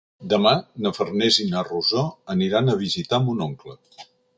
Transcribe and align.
Demà 0.31 0.53
na 0.85 0.91
Farners 0.95 1.39
i 1.45 1.47
na 1.53 1.63
Rosó 1.69 2.09
aniran 2.37 2.69
a 2.69 2.79
visitar 2.85 3.25
mon 3.29 3.51
oncle. 3.53 3.83